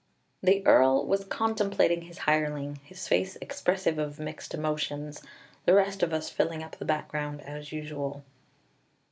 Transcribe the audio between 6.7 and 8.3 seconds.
the background as usual.